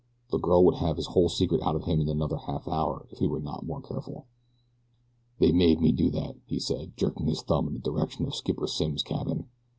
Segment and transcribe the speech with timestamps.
[0.31, 3.19] The girl would have his whole secret out of him in another half hour if
[3.19, 4.25] he were not more careful.
[5.37, 8.33] "They made me do that," he said, jerking his thumb in the general direction of
[8.33, 9.47] Skipper Simms' cabin.